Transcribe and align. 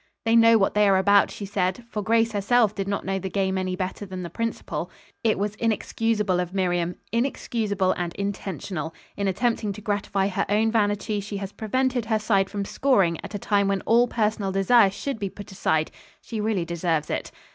"They 0.25 0.35
know 0.35 0.57
what 0.57 0.73
they 0.73 0.89
are 0.89 0.97
about," 0.97 1.29
she 1.29 1.45
said, 1.45 1.83
for 1.87 2.01
Grace 2.01 2.31
herself 2.31 2.73
did 2.73 2.87
not 2.87 3.05
know 3.05 3.19
the 3.19 3.29
game 3.29 3.55
any 3.55 3.75
better 3.75 4.03
than 4.03 4.23
the 4.23 4.31
principal. 4.31 4.89
"It 5.23 5.37
was 5.37 5.53
inexcusable 5.53 6.39
of 6.39 6.55
Miriam, 6.55 6.95
inexcusable 7.11 7.91
and 7.91 8.11
intentional. 8.15 8.95
In 9.15 9.27
attempting 9.27 9.73
to 9.73 9.81
gratify 9.81 10.29
her 10.29 10.47
own 10.49 10.71
vanity 10.71 11.19
she 11.19 11.37
has 11.37 11.51
prevented 11.51 12.05
her 12.05 12.17
side 12.17 12.49
from 12.49 12.65
scoring 12.65 13.19
at 13.23 13.35
a 13.35 13.37
time 13.37 13.67
when 13.67 13.81
all 13.81 14.07
personal 14.07 14.51
desire 14.51 14.89
should 14.89 15.19
be 15.19 15.29
put 15.29 15.51
aside. 15.51 15.91
She 16.19 16.41
really 16.41 16.65
deserves 16.65 17.11
it." 17.11 17.31